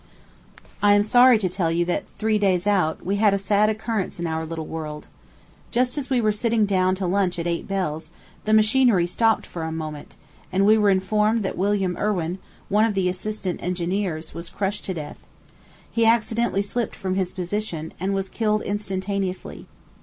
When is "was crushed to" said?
14.33-14.95